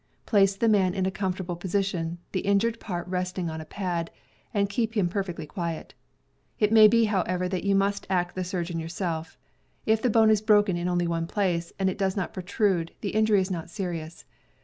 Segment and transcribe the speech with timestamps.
[0.25, 4.09] Place the man in a comfortable position, the injured part resting on a pad,
[4.51, 5.93] and keep him perfectly quiet.
[6.57, 9.37] It may be, however, that you must act the surgeon yourself.
[9.85, 13.09] If the bone is broken in only one place, and it does not protrude, the
[13.09, 14.25] injury is not serious.